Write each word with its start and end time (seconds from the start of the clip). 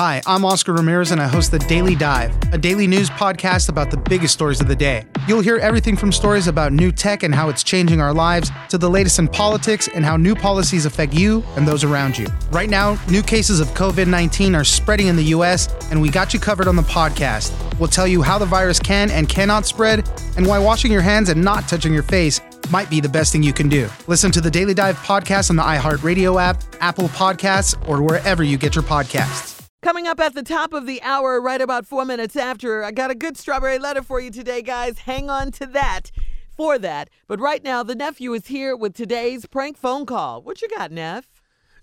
Hi, 0.00 0.22
I'm 0.24 0.46
Oscar 0.46 0.72
Ramirez 0.72 1.10
and 1.10 1.20
I 1.20 1.28
host 1.28 1.50
the 1.50 1.58
Daily 1.58 1.94
Dive, 1.94 2.34
a 2.54 2.56
daily 2.56 2.86
news 2.86 3.10
podcast 3.10 3.68
about 3.68 3.90
the 3.90 3.98
biggest 3.98 4.32
stories 4.32 4.62
of 4.62 4.66
the 4.66 4.74
day. 4.74 5.04
You'll 5.28 5.42
hear 5.42 5.58
everything 5.58 5.94
from 5.94 6.10
stories 6.10 6.46
about 6.46 6.72
new 6.72 6.90
tech 6.90 7.22
and 7.22 7.34
how 7.34 7.50
it's 7.50 7.62
changing 7.62 8.00
our 8.00 8.14
lives 8.14 8.50
to 8.70 8.78
the 8.78 8.88
latest 8.88 9.18
in 9.18 9.28
politics 9.28 9.90
and 9.94 10.02
how 10.02 10.16
new 10.16 10.34
policies 10.34 10.86
affect 10.86 11.12
you 11.12 11.44
and 11.54 11.68
those 11.68 11.84
around 11.84 12.16
you. 12.16 12.28
Right 12.50 12.70
now, 12.70 12.98
new 13.10 13.22
cases 13.22 13.60
of 13.60 13.68
COVID 13.74 14.06
19 14.08 14.54
are 14.54 14.64
spreading 14.64 15.08
in 15.08 15.16
the 15.16 15.34
US, 15.36 15.68
and 15.90 16.00
we 16.00 16.08
got 16.08 16.32
you 16.32 16.40
covered 16.40 16.66
on 16.66 16.76
the 16.76 16.82
podcast. 16.82 17.52
We'll 17.78 17.90
tell 17.90 18.08
you 18.08 18.22
how 18.22 18.38
the 18.38 18.46
virus 18.46 18.78
can 18.78 19.10
and 19.10 19.28
cannot 19.28 19.66
spread, 19.66 20.08
and 20.38 20.46
why 20.46 20.58
washing 20.58 20.90
your 20.90 21.02
hands 21.02 21.28
and 21.28 21.44
not 21.44 21.68
touching 21.68 21.92
your 21.92 22.04
face 22.04 22.40
might 22.70 22.88
be 22.88 23.00
the 23.00 23.08
best 23.10 23.32
thing 23.32 23.42
you 23.42 23.52
can 23.52 23.68
do. 23.68 23.86
Listen 24.06 24.30
to 24.30 24.40
the 24.40 24.50
Daily 24.50 24.72
Dive 24.72 24.96
podcast 24.96 25.50
on 25.50 25.56
the 25.56 25.62
iHeartRadio 25.62 26.40
app, 26.40 26.62
Apple 26.80 27.08
Podcasts, 27.08 27.76
or 27.86 28.00
wherever 28.00 28.42
you 28.42 28.56
get 28.56 28.74
your 28.74 28.84
podcasts. 28.84 29.49
Coming 29.82 30.06
up 30.06 30.20
at 30.20 30.34
the 30.34 30.42
top 30.42 30.74
of 30.74 30.84
the 30.84 31.00
hour, 31.00 31.40
right 31.40 31.60
about 31.60 31.86
four 31.86 32.04
minutes 32.04 32.36
after, 32.36 32.84
I 32.84 32.90
got 32.90 33.10
a 33.10 33.14
good 33.14 33.38
strawberry 33.38 33.78
letter 33.78 34.02
for 34.02 34.20
you 34.20 34.30
today, 34.30 34.60
guys. 34.60 34.98
Hang 34.98 35.30
on 35.30 35.52
to 35.52 35.64
that 35.68 36.10
for 36.50 36.78
that. 36.78 37.08
But 37.26 37.40
right 37.40 37.64
now, 37.64 37.82
the 37.82 37.94
nephew 37.94 38.34
is 38.34 38.48
here 38.48 38.76
with 38.76 38.92
today's 38.92 39.46
prank 39.46 39.78
phone 39.78 40.04
call. 40.04 40.42
What 40.42 40.60
you 40.60 40.68
got, 40.68 40.92
Neff? 40.92 41.26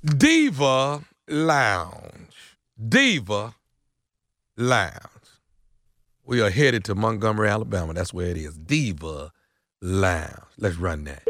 Diva 0.05 1.05
Lounge. 1.27 2.57
Diva 2.87 3.55
Lounge. 4.55 5.01
We 6.23 6.39
are 6.39 6.51
headed 6.51 6.83
to 6.85 6.93
Montgomery, 6.93 7.49
Alabama. 7.49 7.95
That's 7.95 8.13
where 8.13 8.27
it 8.27 8.37
is. 8.37 8.59
Diva 8.59 9.31
Lounge. 9.81 10.43
Let's 10.59 10.75
run 10.75 11.05
that. 11.05 11.23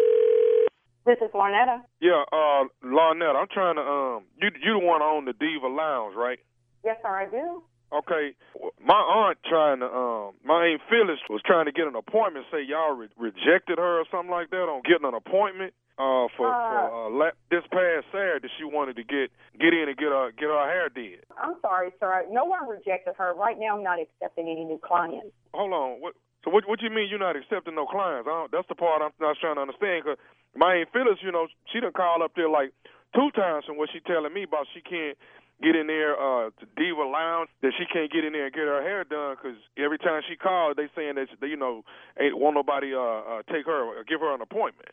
This 1.05 1.16
is 1.22 1.31
Lornetta. 1.34 1.81
Yeah, 2.02 2.23
uh, 2.34 2.66
Lornetta, 2.84 3.38
I'm 3.38 3.47
trying 3.53 3.77
to, 3.77 3.81
um, 3.81 4.23
you, 4.41 4.49
you 4.61 4.77
the 4.77 4.86
one 4.86 5.02
on 5.02 5.23
the 5.23 5.31
Diva 5.31 5.67
Lounge, 5.67 6.13
right? 6.13 6.39
Yes, 6.88 6.96
sir, 7.04 7.12
I 7.12 7.27
do. 7.27 7.64
Okay, 7.91 8.32
my 8.80 8.95
aunt 8.95 9.38
trying 9.44 9.80
to, 9.84 9.88
um, 9.91 10.40
my 10.44 10.72
aunt 10.72 10.80
Phyllis 10.88 11.20
was 11.28 11.44
trying 11.44 11.67
to 11.67 11.75
get 11.75 11.84
an 11.84 11.95
appointment. 12.00 12.45
Say 12.48 12.64
y'all 12.64 12.95
re- 12.95 13.11
rejected 13.20 13.75
her 13.75 14.00
or 14.00 14.06
something 14.08 14.31
like 14.31 14.52
that 14.56 14.72
on 14.72 14.88
getting 14.88 15.03
an 15.03 15.11
appointment. 15.14 15.76
Uh, 16.00 16.31
for, 16.39 16.48
Uh. 16.48 16.70
for 16.72 16.80
uh, 16.88 17.09
la- 17.09 17.38
this 17.52 17.64
past 17.67 18.08
Saturday, 18.16 18.48
she 18.56 18.64
wanted 18.64 18.95
to 18.95 19.03
get 19.03 19.31
get 19.59 19.73
in 19.76 19.89
and 19.92 19.98
get 19.98 20.16
her 20.16 20.31
get 20.31 20.48
her 20.48 20.64
hair 20.72 20.88
did. 20.88 21.26
I'm 21.36 21.59
sorry, 21.59 21.92
sir. 22.00 22.23
No 22.31 22.45
one 22.45 22.70
rejected 22.70 23.16
her. 23.17 23.33
Right 23.36 23.58
now, 23.59 23.76
I'm 23.76 23.83
not 23.83 24.00
accepting 24.00 24.48
any 24.48 24.64
new 24.64 24.80
clients. 24.80 25.33
Hold 25.54 25.73
on, 25.73 26.00
what? 26.00 26.14
So 26.45 26.52
what? 26.52 26.64
What 26.70 26.80
you 26.81 26.89
mean 26.89 27.09
you're 27.09 27.20
not 27.20 27.36
accepting 27.36 27.76
no 27.76 27.86
clients? 27.86 28.28
I 28.28 28.31
don't, 28.31 28.52
that's 28.52 28.67
the 28.70 28.76
part 28.80 29.02
I'm 29.02 29.11
not 29.20 29.36
trying 29.42 29.56
to 29.59 29.61
understand. 29.67 30.06
Cause 30.06 30.17
my 30.56 30.76
aunt 30.76 30.89
Phyllis, 30.94 31.20
you 31.20 31.31
know, 31.36 31.48
she 31.73 31.81
done 31.81 31.92
called 31.92 32.22
up 32.22 32.31
there 32.36 32.48
like 32.48 32.72
two 33.16 33.31
times 33.36 33.66
from 33.66 33.76
what 33.76 33.89
she 33.92 34.00
telling 34.00 34.31
me 34.31 34.44
about 34.44 34.67
she 34.72 34.80
can't 34.81 35.17
get 35.61 35.75
in 35.75 35.88
there 35.88 36.13
uh 36.13 36.50
to 36.59 36.66
Diva 36.77 37.03
Lounge 37.03 37.50
that 37.61 37.73
she 37.77 37.86
can't 37.86 38.11
get 38.11 38.23
in 38.23 38.33
there 38.33 38.45
and 38.45 38.53
get 38.53 38.66
her 38.66 38.81
hair 38.81 39.03
done 39.03 39.36
because 39.36 39.58
every 39.77 39.97
time 39.97 40.22
she 40.30 40.36
calls 40.36 40.75
they 40.77 40.88
saying 40.95 41.16
that 41.16 41.27
they, 41.41 41.47
you 41.47 41.58
know 41.58 41.83
ain't 42.19 42.38
want 42.38 42.55
nobody 42.55 42.94
uh, 42.94 42.99
uh 42.99 43.41
take 43.52 43.66
her 43.66 43.83
or 43.83 44.03
give 44.03 44.22
her 44.22 44.33
an 44.33 44.41
appointment. 44.41 44.89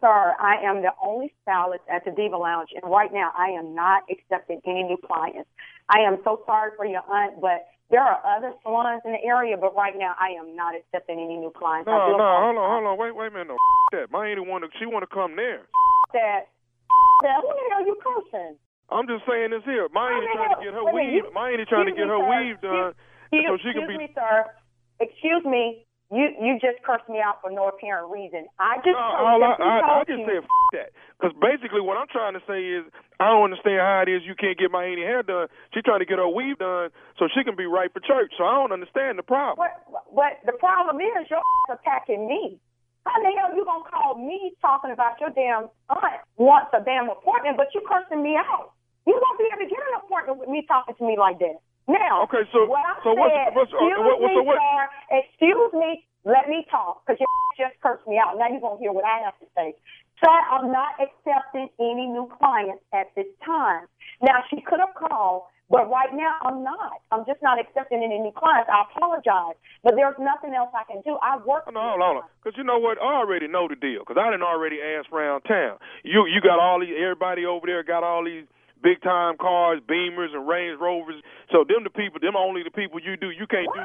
Sir, 0.00 0.34
I 0.38 0.62
am 0.62 0.82
the 0.82 0.94
only 1.02 1.34
stylist 1.42 1.82
at 1.90 2.04
the 2.04 2.12
Diva 2.12 2.36
Lounge, 2.36 2.70
and 2.70 2.86
right 2.86 3.10
now, 3.12 3.32
I 3.36 3.50
am 3.58 3.74
not 3.74 4.04
accepting 4.06 4.60
any 4.64 4.84
new 4.84 4.96
clients. 4.96 5.50
I 5.90 6.06
am 6.06 6.18
so 6.22 6.42
sorry 6.46 6.70
for 6.76 6.86
your 6.86 7.02
aunt, 7.02 7.40
but 7.40 7.66
there 7.90 8.02
are 8.02 8.22
other 8.22 8.52
salons 8.62 9.02
in 9.04 9.10
the 9.10 9.24
area, 9.26 9.56
but 9.56 9.74
right 9.74 9.98
now, 9.98 10.14
I 10.20 10.38
am 10.38 10.54
not 10.54 10.74
accepting 10.76 11.18
any 11.18 11.36
new 11.36 11.50
clients. 11.50 11.88
No, 11.88 12.14
no, 12.14 12.14
hold 12.14 12.58
on, 12.62 12.70
hold 12.70 12.86
on, 12.86 12.98
wait, 12.98 13.16
wait 13.16 13.26
a 13.26 13.30
minute, 13.32 13.48
no 13.48 13.56
that. 13.92 14.10
My 14.12 14.28
auntie 14.28 14.46
want 14.46 14.62
to, 14.62 14.70
she 14.78 14.86
want 14.86 15.02
to 15.02 15.10
come 15.10 15.34
there. 15.34 15.66
That, 16.12 16.46
that, 17.26 17.42
who 17.42 17.48
the 17.50 17.64
hell 17.74 17.82
you 17.84 17.98
cursing? 17.98 18.54
I'm 18.90 19.06
just 19.06 19.24
saying 19.28 19.50
this 19.52 19.64
here. 19.64 19.88
My 19.92 20.08
auntie 20.08 20.26
Wait 20.26 20.36
trying 20.36 20.54
to 20.56 20.60
get 20.64 20.72
her 20.74 20.84
wait 20.84 20.92
a 20.92 20.96
minute, 20.96 21.12
weave. 21.12 21.24
you- 21.28 21.32
My 21.36 21.46
auntie 21.52 21.68
trying 21.68 21.86
to 21.86 21.96
get 21.96 22.08
her 22.08 22.18
sir. 22.20 22.28
weave 22.28 22.58
done 22.60 22.92
Excuse, 23.28 23.48
so 23.48 23.54
she 23.60 23.70
can 23.76 23.84
be. 23.86 23.94
excuse 24.00 24.08
me, 24.08 24.14
sir. 24.16 24.36
Excuse 25.00 25.44
me. 25.44 25.84
You 26.10 26.24
you 26.40 26.56
just 26.56 26.80
cursed 26.88 27.04
me 27.12 27.20
out 27.20 27.42
for 27.44 27.52
no 27.52 27.68
apparent 27.68 28.08
reason. 28.08 28.48
I 28.58 28.80
just 28.80 28.96
No, 28.96 29.12
told, 29.12 29.28
all 29.28 29.44
I, 29.44 29.52
I, 29.60 30.00
I 30.00 30.04
just 30.08 30.24
said 30.24 30.40
f- 30.40 30.72
that. 30.72 30.88
Because 31.20 31.36
basically 31.36 31.84
what 31.84 32.00
I'm 32.00 32.08
trying 32.08 32.32
to 32.32 32.40
say 32.48 32.64
is 32.64 32.88
I 33.20 33.28
don't 33.28 33.44
understand 33.52 33.84
how 33.84 34.00
it 34.00 34.08
is 34.08 34.24
you 34.24 34.32
can't 34.34 34.56
get 34.56 34.72
my 34.72 34.88
auntie 34.88 35.04
hair 35.04 35.20
done. 35.22 35.52
She's 35.76 35.84
trying 35.84 36.00
to 36.00 36.08
get 36.08 36.16
her 36.16 36.24
weave 36.26 36.56
done 36.56 36.88
so 37.20 37.28
she 37.28 37.44
can 37.44 37.56
be 37.60 37.66
right 37.68 37.92
for 37.92 38.00
church. 38.00 38.32
So 38.40 38.44
I 38.48 38.56
don't 38.56 38.72
understand 38.72 39.20
the 39.20 39.22
problem. 39.22 39.60
But, 39.60 39.84
what 40.08 40.40
the 40.48 40.56
problem 40.56 40.96
is, 40.96 41.28
your 41.28 41.44
attacking 41.68 42.24
me. 42.26 42.56
How 43.04 43.12
the 43.20 43.28
hell 43.36 43.52
you 43.52 43.64
gonna 43.68 43.84
call 43.84 44.16
me 44.16 44.56
talking 44.64 44.90
about 44.92 45.20
your 45.20 45.28
damn 45.36 45.68
aunt 45.92 46.20
wants 46.40 46.72
a 46.72 46.80
damn 46.80 47.10
appointment, 47.12 47.58
but 47.60 47.68
you 47.76 47.84
cursing 47.84 48.22
me 48.24 48.32
out? 48.36 48.72
You 49.08 49.16
won't 49.16 49.38
be 49.40 49.48
able 49.48 49.64
to 49.64 49.70
get 49.72 49.80
an 49.80 49.94
appointment 50.04 50.36
with 50.38 50.50
me 50.52 50.68
talking 50.68 50.94
to 51.00 51.04
me 51.08 51.16
like 51.16 51.40
that. 51.40 51.56
Now, 51.88 52.28
Okay, 52.28 52.44
so- 52.52 52.68
what 52.68 52.84
I 52.84 53.00
so 53.02 53.14
what's- 53.16 53.32
said, 53.32 53.54
what's- 53.56 53.72
uh, 53.72 53.80
excuse 53.80 53.98
what- 54.04 54.20
me, 54.20 54.34
so 54.36 54.42
what- 54.44 54.60
sir, 54.60 54.88
excuse 55.16 55.72
me, 55.72 56.04
let 56.24 56.48
me 56.52 56.66
talk, 56.70 57.00
because 57.06 57.18
you 57.18 57.26
just 57.56 57.80
cursed 57.80 58.06
me 58.06 58.18
out. 58.20 58.36
Now 58.36 58.48
you're 58.52 58.60
gonna 58.60 58.76
hear 58.78 58.92
what 58.92 59.06
I 59.08 59.20
have 59.24 59.38
to 59.40 59.46
say. 59.56 59.72
Sir, 60.22 60.28
I'm 60.28 60.70
not 60.70 61.00
accepting 61.00 61.70
any 61.80 62.06
new 62.06 62.28
clients 62.38 62.84
at 62.92 63.14
this 63.14 63.26
time. 63.46 63.88
Now 64.20 64.44
she 64.50 64.60
could 64.60 64.80
have 64.80 64.92
called, 64.94 65.44
but 65.70 65.88
right 65.88 66.12
now 66.12 66.34
I'm 66.42 66.62
not. 66.62 67.00
I'm 67.10 67.24
just 67.24 67.40
not 67.40 67.58
accepting 67.58 68.02
any 68.04 68.18
new 68.18 68.32
clients. 68.32 68.68
I 68.68 68.82
apologize, 68.82 69.54
but 69.82 69.96
there's 69.96 70.18
nothing 70.18 70.52
else 70.52 70.70
I 70.74 70.84
can 70.84 71.00
do. 71.02 71.16
I 71.22 71.38
work. 71.38 71.64
Hold 71.64 71.76
on, 71.78 71.88
hold 71.88 72.02
on, 72.02 72.06
hold 72.12 72.24
on. 72.24 72.30
Because 72.42 72.58
you 72.58 72.64
know 72.64 72.78
what? 72.78 73.00
I 73.00 73.14
already 73.14 73.46
know 73.48 73.66
the 73.68 73.76
deal. 73.76 74.00
Because 74.00 74.18
I 74.18 74.28
didn't 74.30 74.42
already 74.42 74.82
ask 74.82 75.10
around 75.10 75.42
town. 75.42 75.78
You 76.02 76.26
you 76.26 76.42
got 76.42 76.58
all 76.58 76.80
these, 76.80 76.94
everybody 77.00 77.46
over 77.46 77.66
there 77.66 77.82
got 77.82 78.04
all 78.04 78.24
these 78.24 78.44
big 78.82 79.02
time 79.02 79.36
cars, 79.36 79.80
Beamers 79.86 80.34
and 80.34 80.46
Range 80.46 80.78
Rovers. 80.80 81.22
So 81.52 81.64
them 81.64 81.84
the 81.84 81.90
people, 81.90 82.20
them 82.20 82.36
only 82.36 82.62
the 82.62 82.74
people 82.74 83.00
you 83.00 83.16
do. 83.16 83.30
You 83.30 83.46
can't 83.46 83.68
do. 83.68 83.82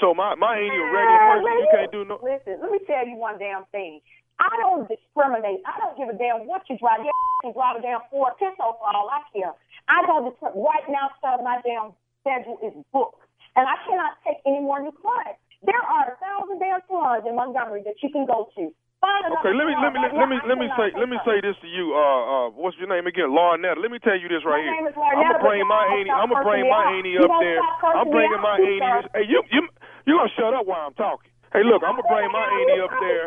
So 0.00 0.14
my 0.14 0.34
my 0.34 0.58
ain't 0.58 0.72
a 0.72 0.86
regular 0.90 1.22
person. 1.28 1.52
You 1.60 1.68
can't 1.72 1.92
do 1.92 2.00
no. 2.04 2.16
Listen, 2.22 2.60
let 2.62 2.70
me 2.70 2.80
tell 2.86 3.04
you 3.06 3.16
one 3.16 3.38
damn 3.38 3.64
thing. 3.70 4.00
I 4.40 4.50
don't 4.58 4.88
discriminate. 4.90 5.62
I 5.62 5.78
don't 5.78 5.94
give 5.94 6.10
a 6.10 6.16
damn 6.18 6.46
what 6.50 6.66
you 6.66 6.78
drive. 6.78 7.04
You 7.04 7.12
can 7.42 7.54
drive 7.54 7.78
a 7.78 7.82
damn 7.82 8.02
Ford 8.10 8.34
Pinto 8.38 8.74
for 8.80 8.88
all 8.90 9.06
I 9.06 9.22
care. 9.30 9.54
I 9.86 10.02
don't 10.06 10.26
discriminate. 10.26 10.64
Right 10.64 10.86
now, 10.90 11.12
sir, 11.22 11.38
my 11.44 11.62
damn 11.62 11.94
schedule 12.24 12.58
is 12.64 12.74
booked, 12.90 13.22
and 13.54 13.68
I 13.68 13.78
cannot 13.86 14.18
take 14.26 14.42
any 14.46 14.58
more 14.58 14.82
new 14.82 14.94
clients. 14.98 15.38
There 15.62 15.80
are 15.80 16.12
a 16.12 16.16
thousand 16.18 16.58
damn 16.58 16.80
salons 16.88 17.24
in 17.28 17.36
Montgomery 17.36 17.84
that 17.86 17.96
you 18.02 18.10
can 18.10 18.26
go 18.26 18.50
to. 18.56 18.74
Okay, 19.04 19.52
let 19.52 19.68
me 19.68 19.74
let 19.76 19.92
me 19.92 20.00
let 20.00 20.28
me 20.28 20.36
let 20.48 20.56
me 20.56 20.68
say 20.76 20.88
let 20.96 21.08
me 21.08 21.18
say 21.28 21.36
this 21.44 21.56
to 21.60 21.68
you. 21.68 21.92
Uh, 21.92 22.00
uh, 22.00 22.46
what's 22.56 22.76
your 22.80 22.88
name 22.88 23.04
again? 23.04 23.28
Larnetta. 23.28 23.76
Let 23.76 23.92
me 23.92 24.00
tell 24.00 24.16
you 24.16 24.28
this 24.28 24.40
right 24.44 24.64
here. 24.64 24.72
I'm 24.72 25.28
gonna 25.28 25.44
bring 25.44 25.64
my 25.68 25.84
auntie. 25.92 26.12
I'm 26.12 26.28
gonna 26.32 26.44
bring 26.44 26.64
my 26.64 26.82
auntie 26.96 27.16
up 27.20 27.32
there. 27.40 27.60
I'm 27.92 28.08
bringing 28.08 28.40
my 28.40 28.56
auntie. 28.56 29.08
Hey, 29.12 29.24
you 29.28 29.44
you 29.52 29.60
you 30.08 30.12
gonna 30.16 30.32
shut 30.36 30.56
up 30.56 30.64
while 30.64 30.88
I'm 30.88 30.96
talking? 30.96 31.28
Hey, 31.52 31.64
look, 31.64 31.84
I'm 31.84 32.00
gonna 32.00 32.08
bring 32.08 32.28
my 32.32 32.44
auntie 32.48 32.80
up 32.80 32.92
there. 33.00 33.24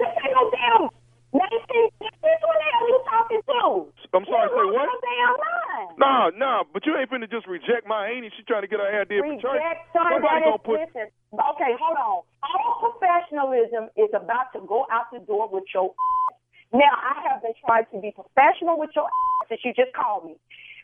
This 0.00 0.12
ain't 0.16 0.32
no 0.32 0.48
damn. 0.52 0.88
Nathan, 1.36 1.84
this 2.00 2.16
is 2.16 2.40
what 2.40 2.56
the 2.56 2.68
hell 2.72 2.88
you 2.88 2.98
talking 3.04 3.42
to? 3.44 3.60
I'm 4.16 4.24
sorry, 4.24 4.48
say 4.48 4.66
what? 4.72 4.88
your 4.88 5.00
damn 5.04 5.34
mind. 5.36 5.88
No, 6.00 6.14
no, 6.32 6.52
but 6.72 6.86
you 6.88 6.96
ain't 6.96 7.10
finna 7.12 7.28
just 7.28 7.44
reject 7.44 7.84
my 7.84 8.08
auntie. 8.08 8.32
She 8.36 8.42
trying 8.48 8.64
to 8.64 8.70
get 8.70 8.80
her 8.80 8.88
hair 8.88 9.04
did 9.04 9.20
for 9.20 9.36
church. 9.44 9.60
Somebody 9.92 10.48
gonna 10.48 10.64
put. 10.64 10.80
okay, 10.80 11.72
hold 11.76 11.96
on. 12.00 12.24
Professionalism 12.86 13.90
is 13.96 14.10
about 14.14 14.52
to 14.54 14.60
go 14.62 14.86
out 14.90 15.10
the 15.12 15.18
door 15.20 15.48
with 15.50 15.64
your 15.74 15.90
ass. 15.90 16.36
Now, 16.72 16.94
I 16.94 17.26
have 17.30 17.42
been 17.42 17.54
trying 17.64 17.86
to 17.92 17.98
be 17.98 18.14
professional 18.14 18.78
with 18.78 18.90
your 18.94 19.06
ass 19.06 19.48
since 19.48 19.60
you 19.64 19.72
just 19.74 19.94
called 19.94 20.26
me. 20.26 20.36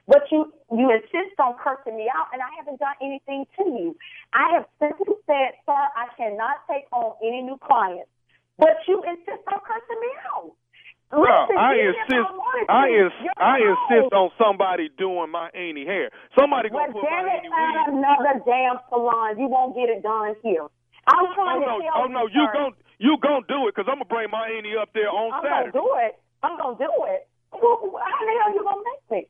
But 0.06 0.26
you 0.34 0.50
you 0.74 0.90
insist 0.90 1.38
on 1.38 1.54
cursing 1.62 1.94
me 1.94 2.10
out, 2.10 2.26
and 2.34 2.42
I 2.42 2.50
haven't 2.58 2.82
done 2.82 2.98
anything 3.00 3.46
to 3.58 3.64
you. 3.70 3.94
I 4.34 4.58
have 4.58 4.66
simply 4.82 5.14
said, 5.30 5.54
sir, 5.62 5.78
I 5.94 6.10
cannot 6.18 6.66
take 6.66 6.90
on 6.90 7.14
any 7.22 7.42
new 7.42 7.58
clients. 7.62 8.10
But 8.58 8.82
you 8.88 8.98
insist 9.06 9.46
on 9.46 9.62
cursing 9.62 10.00
me 10.02 10.10
out. 10.34 10.50
Listen, 11.12 11.56
I 11.60 11.76
insist. 11.76 12.28
I 12.68 12.88
ins. 12.88 13.12
I 13.36 13.56
insist 13.60 14.12
on 14.16 14.30
somebody 14.40 14.88
doing 14.96 15.30
my 15.30 15.50
auntie 15.50 15.84
hair. 15.84 16.10
Somebody 16.38 16.70
Well, 16.72 16.88
gonna 16.88 16.98
put 16.98 17.04
damn 17.04 17.26
my 17.26 17.36
it, 17.36 17.44
find 17.52 18.00
another 18.00 18.40
damn 18.48 18.80
salon. 18.88 19.38
You 19.38 19.46
won't 19.46 19.76
get 19.76 19.92
it 19.92 20.02
done 20.02 20.34
here. 20.42 20.66
I'm 21.06 21.26
Oh 21.26 21.34
trying 21.34 21.60
no, 21.66 21.82
oh 21.98 22.06
no, 22.06 22.26
you 22.30 22.46
gon' 22.54 22.74
you 22.98 23.18
gon' 23.18 23.42
do 23.50 23.66
it 23.66 23.74
because 23.74 23.90
I'm 23.90 23.98
gonna 23.98 24.10
bring 24.12 24.30
my 24.30 24.46
auntie 24.46 24.78
up 24.78 24.94
there 24.94 25.10
on 25.10 25.34
Saturday. 25.42 25.50
I'm 25.50 25.74
gonna 25.74 25.82
do 25.82 25.86
it. 26.06 26.12
I'm 26.42 26.54
gonna 26.58 26.78
do 26.78 26.92
it. 27.10 27.22
Well, 27.52 27.98
How 27.98 28.20
the 28.22 28.34
hell 28.38 28.54
you 28.54 28.62
gonna 28.62 28.86
make 28.86 29.04
me? 29.10 29.20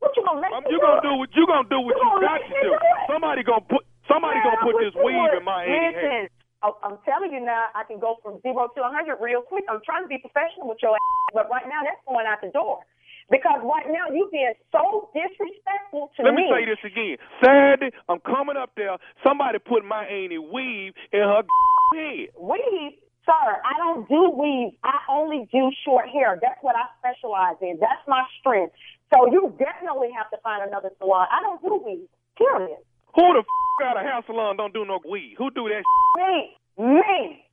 What 0.00 0.16
you 0.16 0.24
gonna 0.24 0.40
make 0.40 0.52
Um, 0.56 0.64
me 0.64 0.72
you 0.72 0.78
do? 0.80 0.86
gonna 0.86 1.04
do 1.04 1.12
what 1.20 1.30
you 1.36 1.44
gonna 1.46 1.68
do 1.68 1.80
what 1.84 1.96
You 1.96 2.04
you 2.08 2.20
got 2.24 2.38
to 2.40 2.48
do. 2.48 2.70
do? 2.72 2.78
Somebody 3.12 3.42
gonna 3.44 3.60
put 3.68 3.84
somebody 4.08 4.40
Man, 4.40 4.44
gonna 4.56 4.64
put 4.64 4.76
this 4.80 4.94
weave 4.96 5.20
would. 5.20 5.36
in 5.36 5.44
my. 5.44 5.66
Listen, 5.68 6.28
I- 6.64 6.78
I'm 6.82 6.96
telling 7.04 7.30
you 7.32 7.40
now, 7.44 7.68
I 7.76 7.84
can 7.84 7.98
go 8.00 8.16
from 8.24 8.40
zero 8.40 8.68
to 8.74 8.80
a 8.82 8.90
hundred 8.90 9.20
real 9.20 9.42
quick. 9.42 9.64
I'm 9.68 9.80
trying 9.84 10.02
to 10.02 10.08
be 10.08 10.18
professional 10.18 10.68
with 10.72 10.80
your 10.82 10.96
ass, 10.96 11.34
but 11.34 11.50
right 11.50 11.68
now 11.68 11.84
that's 11.84 12.00
going 12.08 12.26
out 12.26 12.40
the 12.40 12.48
door. 12.50 12.80
Because 13.30 13.60
right 13.62 13.86
now 13.92 14.08
you 14.14 14.28
being 14.32 14.54
so 14.72 15.10
disrespectful 15.12 16.10
to 16.16 16.22
me. 16.24 16.28
Let 16.30 16.34
me 16.34 16.44
say 16.50 16.64
this 16.64 16.80
again. 16.84 17.16
Saturday, 17.44 17.90
I'm 18.08 18.20
coming 18.20 18.56
up 18.56 18.72
there. 18.76 18.96
Somebody 19.26 19.58
put 19.58 19.84
my 19.84 20.04
auntie 20.06 20.38
weave 20.38 20.94
in 21.12 21.20
her 21.20 21.42
head. 21.94 22.28
Weave, 22.40 22.96
sir, 23.26 23.48
I 23.64 23.76
don't 23.78 24.08
do 24.08 24.30
weave. 24.32 24.72
I 24.82 24.96
only 25.10 25.48
do 25.52 25.70
short 25.84 26.08
hair. 26.08 26.38
That's 26.40 26.58
what 26.62 26.74
I 26.76 26.88
specialize 27.04 27.56
in. 27.60 27.76
That's 27.80 28.00
my 28.08 28.24
strength. 28.40 28.72
So 29.12 29.30
you 29.30 29.52
definitely 29.58 30.08
have 30.16 30.30
to 30.30 30.38
find 30.42 30.66
another 30.66 30.90
salon. 30.98 31.26
I 31.30 31.40
don't 31.42 31.60
do 31.62 31.82
weave. 31.84 32.08
period. 32.36 32.78
Who 33.14 33.22
the 33.34 33.40
f- 33.44 33.80
got 33.80 33.96
a 33.96 34.00
hair 34.00 34.20
salon 34.26 34.56
don't 34.56 34.72
do 34.72 34.84
no 34.84 35.00
weave? 35.08 35.36
Who 35.38 35.50
do 35.50 35.68
that? 35.68 35.84
Me, 36.16 36.56
me. 36.78 37.44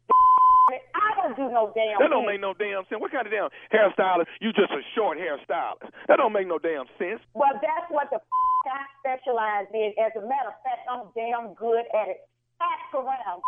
I 0.96 1.10
don't 1.22 1.36
do 1.38 1.46
no 1.54 1.70
damn. 1.78 2.00
That 2.02 2.10
don't 2.10 2.26
make 2.26 2.42
no 2.42 2.54
damn 2.58 2.82
sense. 2.90 2.98
What 3.02 3.12
kind 3.14 3.28
of 3.28 3.34
damn 3.34 3.50
hairstylist? 3.70 4.26
You 4.42 4.50
just 4.54 4.72
a 4.74 4.82
short 4.98 5.18
hairstylist. 5.22 5.86
That 6.10 6.18
don't 6.18 6.34
make 6.34 6.48
no 6.50 6.58
damn 6.58 6.90
sense. 6.98 7.22
Well, 7.38 7.54
that's 7.62 7.88
what 7.94 8.10
the 8.10 8.18
f- 8.18 8.72
I 8.72 8.82
specialize 9.06 9.70
in. 9.78 9.94
As 10.02 10.10
a 10.18 10.26
matter 10.26 10.50
of 10.50 10.58
fact, 10.66 10.82
I'm 10.90 11.06
damn 11.14 11.54
good 11.54 11.86
at 11.94 12.10
it. 12.10 12.26
Ask 12.58 12.90
around. 12.98 13.42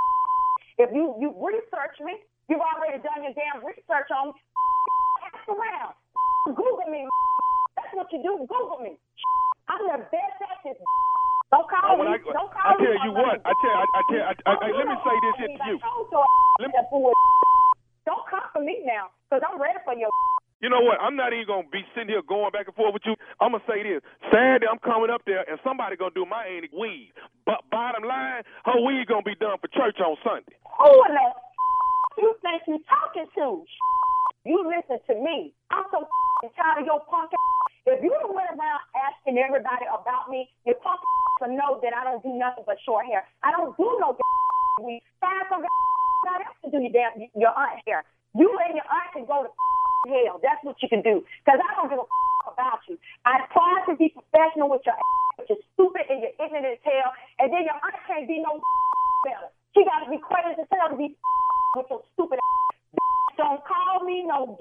If 0.77 0.93
you 0.93 1.17
you 1.17 1.33
research 1.33 1.97
me, 2.05 2.21
you've 2.49 2.61
already 2.61 3.01
done 3.01 3.25
your 3.25 3.33
damn 3.33 3.65
research 3.65 4.09
on 4.13 4.29
me. 4.29 4.39
Ask 5.25 5.41
around. 5.49 5.93
Google 6.53 6.85
me. 6.91 7.07
That's 7.81 7.93
what 7.97 8.07
you 8.13 8.21
do. 8.21 8.45
Google 8.45 8.77
me. 8.85 8.93
I'm 9.73 9.81
the 9.89 9.97
best 10.13 10.37
at 10.45 10.59
this. 10.63 10.77
Don't 11.49 11.65
call 11.65 11.95
Oh, 11.95 12.03
me. 12.03 12.11
I- 12.13 12.19
don't 12.21 12.51
I 12.51 12.75
call 12.75 12.77
me. 12.77 12.85
tell 12.85 12.99
you 13.07 13.11
what, 13.15 13.39
I 13.41 13.53
tell- 13.57 13.79
I- 13.79 13.89
I 13.89 14.01
tell- 14.11 14.27
I- 14.27 14.35
I- 14.53 14.59
I- 14.67 14.71
let 14.77 14.85
me 14.85 14.95
say 15.01 15.15
this 15.23 15.35
here 15.41 15.51
to 15.57 15.63
you. 15.71 15.77
Let 16.59 16.69
me- 16.69 16.77
Don't 18.07 18.24
come 18.31 18.48
for 18.54 18.63
me 18.63 18.80
now, 18.88 19.12
because 19.27 19.44
I'm 19.44 19.59
ready 19.62 19.80
for 19.86 19.94
your. 19.94 20.09
You 20.57 20.74
know 20.74 20.81
what? 20.81 20.98
I'm 20.98 21.13
not 21.13 21.38
even 21.38 21.45
gonna 21.45 21.69
be 21.69 21.86
sitting 21.94 22.09
here 22.09 22.25
going 22.25 22.50
back 22.50 22.65
and 22.65 22.74
forth 22.74 22.89
with 22.98 23.06
you. 23.06 23.13
I'm 23.38 23.54
gonna 23.54 23.62
say 23.69 23.86
this: 23.86 24.01
Saturday, 24.33 24.65
I'm 24.65 24.81
coming 24.81 25.13
up 25.13 25.21
there, 25.30 25.45
and 25.45 25.62
somebody 25.62 25.94
gonna 25.94 26.18
do 26.18 26.25
my 26.25 26.50
auntie 26.50 26.74
weed. 26.74 27.13
But 27.45 27.62
bottom 27.69 28.01
line, 28.01 28.42
her 28.65 28.81
weed 28.81 29.06
gonna 29.06 29.21
be 29.21 29.38
done 29.38 29.62
for 29.62 29.69
church 29.69 30.01
on 30.01 30.18
Sunday. 30.25 30.57
Who 30.81 30.89
in 31.06 31.13
the 31.13 31.25
you 32.25 32.33
think 32.42 32.65
you 32.65 32.81
talking 32.89 33.30
to? 33.38 33.62
You 34.50 34.57
listen 34.65 34.98
to 34.98 35.13
me. 35.21 35.53
I'm 35.69 35.86
so 35.94 36.10
tired 36.57 36.81
of 36.81 36.89
your 36.89 37.06
punk. 37.06 37.30
If 37.86 38.01
you 38.01 38.10
don't 38.18 38.33
went 38.33 38.50
around 38.50 38.81
asking 38.98 39.38
everybody 39.38 39.86
about 39.94 40.25
me, 40.33 40.50
your 40.65 40.81
punk 40.81 40.98
to 41.45 41.53
know 41.53 41.77
that 41.86 41.94
I 41.94 42.01
don't 42.01 42.25
do 42.25 42.33
nothing 42.33 42.65
but 42.65 42.81
short 42.81 43.06
hair. 43.06 43.21
I 43.45 43.53
don't 43.53 43.77
do 43.77 43.86
no 44.01 44.18
weed. 44.81 45.06
Find 45.21 45.45
some 45.53 45.62
else 46.44 46.57
to 46.65 46.71
do 46.71 46.83
your 46.83 46.91
damn 46.91 47.15
your 47.35 47.53
aunt 47.56 47.79
hair. 47.88 48.03
You 48.35 48.51
and 48.68 48.75
your 48.75 48.88
aunt 48.88 49.09
can 49.15 49.25
go 49.25 49.47
to 49.47 49.51
hell. 50.12 50.39
That's 50.44 50.62
what 50.63 50.75
you 50.83 50.89
can 50.89 51.01
do. 51.01 51.24
Because 51.44 51.59
I 51.63 51.69
don't 51.79 51.89
give 51.89 52.00
a 52.00 52.07
about 52.51 52.83
you. 52.88 53.00
I 53.25 53.44
try 53.51 53.83
to 53.88 53.95
be 53.95 54.12
professional 54.12 54.69
with 54.69 54.83
your 54.85 54.95
ass, 55.00 55.33
but 55.38 55.45
you're 55.50 55.63
stupid 55.74 56.06
and 56.09 56.24
you're 56.24 56.38
ignorant 56.39 56.68
as 56.68 56.83
hell. 56.83 57.12
And 57.39 57.51
then 57.51 57.63
your 57.63 57.77
aunt 57.77 57.97
can't 58.07 58.27
be 58.27 58.39
no 58.39 58.59
better. 59.24 59.51
She 59.75 59.83
got 59.83 60.03
to 60.06 60.09
be 60.09 60.19
crazy 60.19 60.59
as 60.59 60.69
hell 60.71 60.89
to 60.91 60.97
be 60.97 61.15
with 61.75 61.88
your 61.89 62.01
stupid 62.13 62.39
ass. 62.39 62.75
Don't 63.38 63.62
call 63.63 64.01
me 64.03 64.25
no 64.25 64.57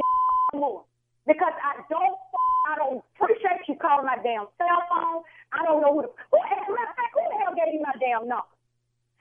more. 0.53 0.85
Because 1.27 1.57
I 1.59 1.83
don't 1.91 2.19
I 2.67 2.75
don't 2.75 2.99
appreciate 3.15 3.63
you 3.71 3.79
calling 3.79 4.07
my 4.07 4.19
damn 4.23 4.51
cell 4.59 4.83
phone. 4.91 5.23
I 5.55 5.63
don't 5.63 5.83
know 5.83 5.95
who 5.95 6.03
the 6.03 6.11
who, 6.31 6.39
as 6.43 6.67
a 6.67 6.71
matter 6.71 6.91
of 6.91 6.99
fact, 6.99 7.15
who 7.15 7.23
the 7.31 7.39
hell 7.39 7.55
gave 7.55 7.71
you 7.75 7.83
my 7.83 7.95
damn 8.03 8.27
number? 8.27 8.51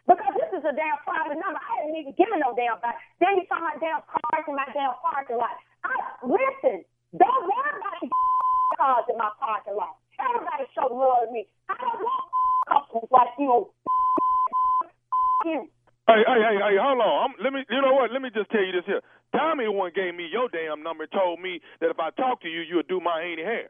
Because 0.05 0.33
this 0.37 0.61
is 0.61 0.65
a 0.65 0.73
damn 0.73 1.01
private 1.01 1.37
number. 1.37 1.57
I 1.57 1.81
didn't 1.81 1.97
even 1.97 2.13
give 2.13 2.29
it 2.29 2.41
no 2.41 2.53
damn 2.53 2.77
back. 2.81 3.01
Then 3.17 3.41
you 3.41 3.45
saw 3.49 3.57
my 3.57 3.73
damn 3.81 4.05
cars 4.05 4.45
in 4.45 4.53
my 4.53 4.69
damn 4.69 4.93
parking 5.35 5.39
lot. 5.39 5.55
I, 5.83 5.93
listen, 6.25 6.85
don't 7.17 7.43
worry 7.43 7.73
about 7.79 7.99
the 8.01 8.09
cars 8.77 9.05
in 9.09 9.17
my 9.17 9.29
parking 9.39 9.75
lot. 9.75 9.95
Everybody 10.19 10.63
show 10.73 10.87
love 10.93 11.27
to 11.27 11.31
me. 11.31 11.47
I 11.69 11.75
don't 11.79 11.99
want 11.99 12.23
customers 12.71 13.09
like 13.11 13.33
you. 13.37 13.67
you. 15.45 15.69
Hey, 16.07 16.21
hey, 16.21 16.39
hey, 16.39 16.57
hey, 16.61 16.75
hold 16.77 17.01
on. 17.01 17.17
I'm, 17.25 17.33
let 17.43 17.51
me, 17.51 17.65
you 17.69 17.81
know 17.81 17.93
what? 17.93 18.11
Let 18.13 18.21
me 18.21 18.29
just 18.29 18.49
tell 18.51 18.61
you 18.63 18.71
this 18.71 18.85
here. 18.85 19.01
Tommy 19.33 19.67
one 19.67 19.91
gave 19.93 20.13
me 20.15 20.29
your 20.31 20.47
damn 20.49 20.83
number 20.83 21.03
and 21.03 21.11
told 21.11 21.41
me 21.41 21.59
that 21.81 21.89
if 21.89 21.99
I 21.99 22.11
talk 22.11 22.41
to 22.41 22.47
you, 22.47 22.61
you 22.61 22.77
would 22.77 22.87
do 22.87 23.01
my 23.01 23.21
auntie 23.21 23.43
hair. 23.43 23.69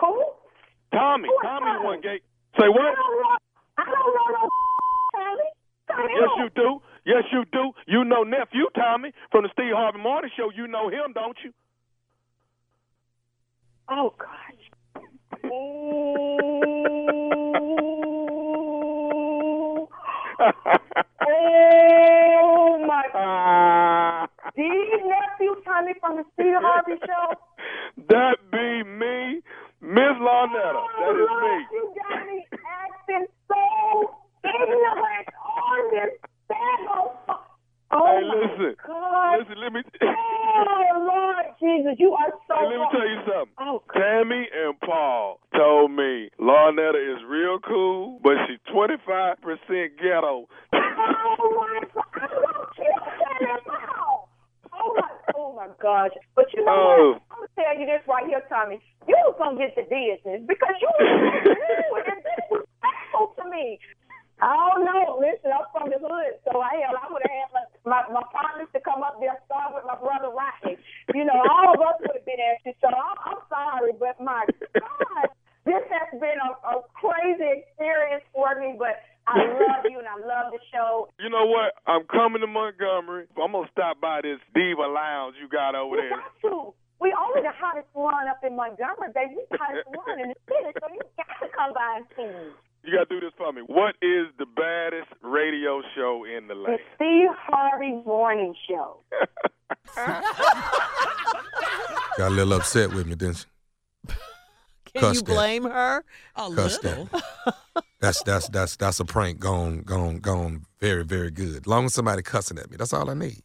Who? 0.00 0.16
Tommy, 0.90 1.28
Who 1.28 1.38
Tommy 1.44 1.70
Tommy? 1.70 1.84
one 1.86 2.00
gave. 2.00 2.24
Say 2.58 2.68
what? 2.68 2.80
I 2.82 2.96
don't 2.96 3.16
know. 3.20 3.36
I 3.78 3.84
don't 3.84 4.10
know 4.16 4.28
no 4.32 4.42
Tommy. 5.14 5.48
Tommy 5.88 6.12
Yes, 6.18 6.30
you 6.40 6.48
do. 6.56 6.68
Yes, 7.04 7.24
you 7.32 7.44
do. 7.52 7.72
You 7.86 8.04
know 8.04 8.22
nephew 8.22 8.66
Tommy 8.76 9.12
from 9.30 9.42
the 9.44 9.48
Steve 9.52 9.72
Harvey 9.74 9.98
Morning 9.98 10.30
Show. 10.36 10.50
You 10.54 10.66
know 10.68 10.88
him, 10.88 11.12
don't 11.14 11.36
you? 11.44 11.52
Oh 13.90 14.14
gosh. 14.18 14.70
Ooh. 15.44 15.48
Oh 21.24 22.78
my 22.86 23.04
Ah. 23.14 24.26
These 24.56 25.02
nephew 25.04 25.54
Tommy 25.64 25.92
from 26.00 26.16
the 26.16 26.24
Steve 26.34 26.54
Harvey 26.60 26.98
show. 27.06 27.34
that 28.08 28.36
be 28.50 28.82
me, 28.84 29.40
Miss 29.80 30.16
Larnetta. 30.20 30.82
That 30.98 31.16
is 31.16 31.28
oh, 31.30 31.40
me. 31.40 31.48
Lord, 31.48 31.64
You 31.72 31.94
got 31.96 32.26
me 32.26 32.44
acting 32.66 33.26
so 33.48 33.60
ignorant 34.44 35.28
on 35.46 35.90
this 35.92 36.12
bag 36.48 36.88
Oh 37.94 38.06
hey, 38.06 38.22
my 38.26 38.34
listen. 38.34 38.74
God. 38.86 39.38
Listen, 39.38 39.58
let 39.60 39.72
me. 39.72 39.80
Oh 40.02 40.88
Lord 40.98 41.46
Jesus, 41.82 41.96
you 41.98 42.12
are 42.14 42.30
so. 42.46 42.54
Hey, 42.54 42.66
let 42.70 42.78
me 42.78 42.86
tell 42.94 43.08
you 43.10 43.20
something. 43.26 43.54
Oh 43.58 43.82
Tammy 43.92 44.46
and 44.54 44.78
Paul 44.80 45.40
told 45.56 45.90
me 45.90 46.30
Larnetta 46.38 46.94
is 46.94 47.18
real 47.26 47.58
cool, 47.58 48.20
but 48.22 48.34
she's 48.46 48.62
25% 48.72 49.34
ghetto. 49.98 50.46
Oh 50.72 51.58
my 51.58 51.80
God! 51.94 52.04
I'm 52.14 52.30
gonna 52.30 52.66
kill 52.76 53.02
that 53.02 53.60
now. 53.66 54.30
Oh 54.72 54.94
my, 54.94 55.10
oh 55.36 55.52
my 55.56 55.68
gosh! 55.82 56.10
But 56.36 56.46
you 56.54 56.64
know 56.64 56.70
Oh. 56.70 57.10
what? 57.18 57.22
I'm 57.34 57.38
gonna 57.42 57.50
tell 57.58 57.74
you 57.80 57.86
this 57.86 58.06
right 58.06 58.26
here, 58.26 58.42
Tommy. 58.48 58.78
You 59.08 59.16
was 59.26 59.34
gonna 59.38 59.58
get 59.58 59.74
the 59.74 59.82
business 59.82 60.46
because 60.46 60.76
you 60.80 60.88
was 60.98 61.42
rude 61.50 62.06
and 62.06 62.22
disrespectful 62.22 63.34
to 63.42 63.50
me. 63.50 63.78
I 64.42 64.50
don't 64.58 64.82
know. 64.82 65.22
Listen, 65.22 65.54
I'm 65.54 65.70
from 65.70 65.86
the 65.94 66.02
hood, 66.02 66.34
so 66.42 66.58
I 66.58 66.82
hell, 66.82 66.98
I 66.98 67.06
would 67.14 67.22
have 67.22 67.30
had 67.30 67.50
my, 67.54 67.62
my 67.86 68.00
my 68.10 68.24
partners 68.34 68.66
to 68.74 68.80
come 68.82 69.06
up 69.06 69.22
there, 69.22 69.38
start 69.46 69.70
with 69.70 69.86
my 69.86 69.94
brother 69.94 70.34
Rodney. 70.34 70.82
You 71.14 71.22
know, 71.22 71.38
all 71.46 71.70
of 71.70 71.78
us 71.78 72.02
would 72.02 72.18
have 72.18 72.26
been 72.26 72.42
at 72.42 72.58
you. 72.66 72.74
So 72.82 72.90
I'm, 72.90 73.18
I'm 73.22 73.38
sorry, 73.46 73.94
but 73.94 74.18
my 74.18 74.42
God, 74.74 75.30
this 75.62 75.84
has 75.94 76.10
been 76.18 76.42
a, 76.42 76.50
a 76.74 76.82
crazy 76.98 77.62
experience 77.62 78.26
for 78.34 78.58
me. 78.58 78.74
But 78.74 78.98
I 79.30 79.46
love 79.46 79.86
you 79.86 80.02
and 80.02 80.10
I 80.10 80.18
love 80.18 80.50
the 80.50 80.58
show. 80.74 81.06
You 81.21 81.21
know 81.32 81.46
what? 81.46 81.74
I'm 81.86 82.04
coming 82.06 82.40
to 82.42 82.46
Montgomery. 82.46 83.26
I'm 83.42 83.52
gonna 83.52 83.68
stop 83.72 84.00
by 84.00 84.20
this 84.22 84.38
Diva 84.54 84.82
Lounge 84.86 85.34
you 85.40 85.48
got 85.48 85.74
over 85.74 85.96
there. 85.96 86.04
We 86.04 86.10
there. 86.10 86.20
got 86.20 86.48
to. 86.48 86.74
We 87.00 87.12
only 87.18 87.42
the 87.42 87.50
hottest 87.58 87.88
one 87.94 88.28
up 88.28 88.38
in 88.46 88.54
Montgomery, 88.54 89.10
baby. 89.14 89.34
We 89.36 89.42
the 89.50 89.58
hottest 89.58 89.88
one 89.88 90.20
in 90.20 90.28
the 90.30 90.36
city, 90.48 90.70
so 90.78 90.86
you 90.92 91.00
got 91.16 91.26
to 91.42 91.48
come 91.56 91.72
by 91.74 91.96
and 91.98 92.06
see 92.14 92.26
me. 92.30 92.52
You 92.84 92.92
gotta 92.94 93.06
do 93.08 93.20
this 93.20 93.32
for 93.38 93.52
me. 93.52 93.62
What 93.66 93.94
is 94.02 94.26
the 94.38 94.46
baddest 94.46 95.08
radio 95.22 95.82
show 95.94 96.24
in 96.24 96.48
the 96.48 96.54
The 96.54 96.60
land? 96.60 96.78
Steve 96.96 97.30
Harvey 97.38 97.92
Morning 98.04 98.54
Show. 98.68 98.98
Got 102.18 102.28
a 102.28 102.30
little 102.30 102.52
upset 102.54 102.92
with 102.92 103.06
me, 103.06 103.14
didn't 103.14 103.36
she? 103.36 104.14
Can 104.92 105.00
Cuss 105.00 105.14
you 105.16 105.22
that. 105.22 105.26
blame 105.32 105.62
her? 105.64 106.04
A 106.36 106.50
Cuss 106.54 106.82
little. 106.82 107.08
That's 108.02 108.22
that's 108.24 108.48
that's 108.48 108.74
that's 108.76 108.98
a 108.98 109.04
prank 109.04 109.38
gone 109.38 109.82
gone 109.82 110.18
gone 110.18 110.66
very 110.80 111.04
very 111.04 111.30
good. 111.30 111.68
Long 111.68 111.84
as 111.86 111.94
somebody 111.94 112.20
cussing 112.22 112.58
at 112.58 112.68
me, 112.68 112.76
that's 112.76 112.92
all 112.92 113.08
I 113.08 113.14
need. 113.14 113.42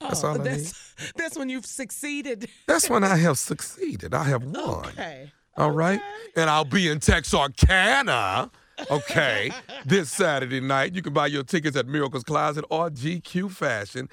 That's 0.00 0.24
Oh, 0.24 0.28
all 0.30 0.40
I 0.40 0.44
that's, 0.44 0.94
that's 1.16 1.38
when 1.38 1.48
you've 1.48 1.64
succeeded. 1.64 2.50
That's 2.66 2.90
when 2.90 3.04
I 3.04 3.16
have 3.26 3.38
succeeded. 3.38 4.12
I 4.12 4.24
have 4.24 4.42
won. 4.42 4.86
Okay. 4.88 5.30
All 5.56 5.70
right, 5.70 6.00
and 6.36 6.50
I'll 6.50 6.64
be 6.64 6.88
in 6.88 6.98
Texarkana. 6.98 8.50
Okay, 8.90 9.52
this 9.86 10.10
Saturday 10.10 10.60
night. 10.60 10.92
You 10.96 11.00
can 11.00 11.12
buy 11.12 11.28
your 11.28 11.44
tickets 11.44 11.76
at 11.76 11.86
Miracles 11.86 12.24
Closet 12.24 12.64
or 12.70 12.90
GQ 12.90 13.52
Fashion. 13.52 14.08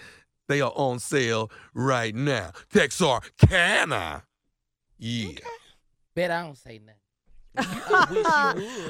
They 0.47 0.61
are 0.61 0.71
on 0.75 0.99
sale 0.99 1.49
right 1.73 2.13
now. 2.13 2.51
Texarkana. 2.71 4.23
Yeah. 4.99 5.39
Bet 6.13 6.29
I 6.29 6.43
don't 6.43 6.57
say 6.57 6.77
nothing. 6.77 7.00
All 7.57 7.65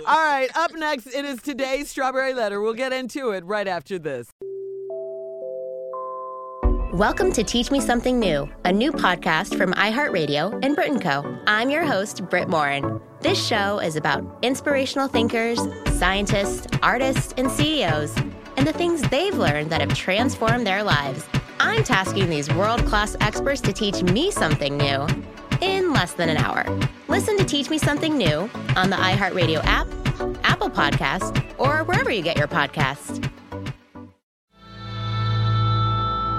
right, 0.06 0.48
up 0.54 0.72
next, 0.76 1.08
it 1.08 1.26
is 1.26 1.42
today's 1.42 1.90
Strawberry 1.90 2.36
Letter. 2.36 2.62
We'll 2.62 2.76
get 2.76 2.94
into 2.94 3.32
it 3.32 3.44
right 3.44 3.68
after 3.68 3.98
this. 3.98 4.30
Welcome 6.94 7.32
to 7.32 7.44
Teach 7.44 7.72
Me 7.72 7.80
Something 7.80 8.20
New, 8.20 8.48
a 8.66 8.72
new 8.72 8.92
podcast 8.92 9.58
from 9.58 9.74
iHeartRadio 9.74 10.64
and 10.64 10.76
Brit 10.76 10.92
and 10.92 11.02
Co. 11.02 11.40
I'm 11.48 11.72
your 11.72 11.84
host, 11.84 12.30
Britt 12.30 12.50
Morin. 12.50 13.02
This 13.22 13.44
show 13.44 13.80
is 13.80 13.96
about 13.96 14.38
inspirational 14.44 15.08
thinkers, 15.08 15.60
scientists, 15.98 16.68
artists, 16.84 17.34
and 17.38 17.50
CEOs, 17.50 18.16
and 18.58 18.68
the 18.68 18.74
things 18.74 19.02
they've 19.10 19.36
learned 19.36 19.72
that 19.72 19.82
have 19.82 19.96
transformed 19.96 20.68
their 20.68 20.84
lives. 20.84 21.26
I'm 21.60 21.84
tasking 21.84 22.30
these 22.30 22.54
world 22.54 22.86
class 22.86 23.16
experts 23.22 23.62
to 23.62 23.74
teach 23.74 24.04
me 24.04 24.30
something 24.30 24.78
new 24.78 25.08
in 25.62 25.94
less 25.94 26.14
than 26.14 26.30
an 26.30 26.38
hour. 26.38 26.66
Listen 27.08 27.38
to 27.38 27.44
Teach 27.46 27.70
Me 27.70 27.78
Something 27.78 28.18
New 28.18 28.50
on 28.76 28.90
the 28.90 28.96
iHeartRadio 28.96 29.62
app, 29.64 29.88
Apple 30.44 30.70
Podcast, 30.70 31.44
or 31.58 31.84
wherever 31.84 32.12
you 32.12 32.22
get 32.22 32.38
your 32.38 32.48
podcasts. 32.48 33.24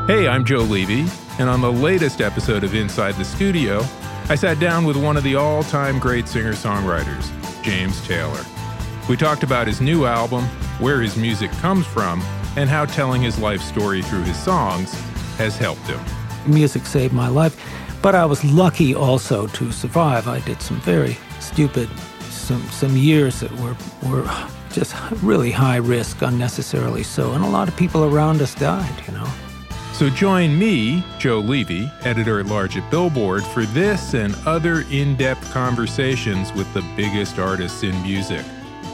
Hey, 0.06 0.26
I'm 0.26 0.44
Joe 0.44 0.62
Levy, 0.62 1.06
and 1.38 1.48
on 1.48 1.60
the 1.60 1.72
latest 1.72 2.20
episode 2.20 2.64
of 2.64 2.74
Inside 2.74 3.14
the 3.14 3.24
Studio, 3.24 3.84
I 4.28 4.34
sat 4.34 4.58
down 4.58 4.84
with 4.84 4.96
one 4.96 5.16
of 5.16 5.22
the 5.22 5.36
all 5.36 5.62
time 5.62 5.98
great 5.98 6.26
singer 6.26 6.54
songwriters, 6.54 7.30
James 7.62 8.04
Taylor. 8.06 8.44
We 9.08 9.16
talked 9.16 9.42
about 9.42 9.66
his 9.66 9.80
new 9.80 10.04
album, 10.04 10.44
where 10.80 11.00
his 11.00 11.16
music 11.16 11.50
comes 11.52 11.86
from, 11.86 12.20
and 12.56 12.68
how 12.68 12.84
telling 12.84 13.22
his 13.22 13.38
life 13.38 13.60
story 13.60 14.02
through 14.02 14.22
his 14.22 14.36
songs 14.36 14.92
has 15.36 15.56
helped 15.56 15.82
him. 15.82 16.00
Music 16.46 16.84
saved 16.84 17.12
my 17.12 17.28
life, 17.28 17.56
but 18.02 18.14
I 18.14 18.26
was 18.26 18.44
lucky 18.44 18.94
also 18.94 19.46
to 19.46 19.72
survive. 19.72 20.26
I 20.28 20.40
did 20.40 20.60
some 20.60 20.80
very 20.80 21.16
stupid, 21.40 21.88
some 22.30 22.62
some 22.70 22.96
years 22.96 23.40
that 23.40 23.52
were 23.52 23.76
were 24.08 24.28
just 24.70 24.94
really 25.22 25.52
high 25.52 25.76
risk, 25.76 26.22
unnecessarily 26.22 27.02
so, 27.04 27.32
and 27.32 27.44
a 27.44 27.48
lot 27.48 27.68
of 27.68 27.76
people 27.76 28.04
around 28.04 28.42
us 28.42 28.54
died. 28.54 29.02
You 29.06 29.14
know. 29.14 29.28
So 29.92 30.08
join 30.08 30.58
me, 30.58 31.04
Joe 31.18 31.38
Levy, 31.38 31.88
editor 32.02 32.40
at 32.40 32.46
large 32.46 32.76
at 32.76 32.90
Billboard, 32.90 33.44
for 33.44 33.64
this 33.66 34.14
and 34.14 34.34
other 34.46 34.80
in 34.90 35.16
depth 35.16 35.52
conversations 35.52 36.52
with 36.54 36.72
the 36.74 36.82
biggest 36.96 37.38
artists 37.38 37.82
in 37.82 38.02
music. 38.02 38.44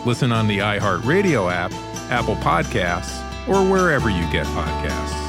Listen 0.04 0.32
on 0.32 0.48
the 0.48 0.58
iHeartRadio 0.58 1.50
app, 1.50 1.72
Apple 2.10 2.36
Podcasts, 2.36 3.24
or 3.48 3.62
wherever 3.70 4.10
you 4.10 4.30
get 4.32 4.46
podcasts. 4.48 5.27